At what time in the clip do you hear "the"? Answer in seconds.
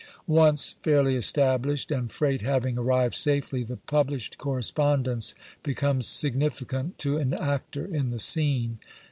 3.61-3.77, 8.09-8.19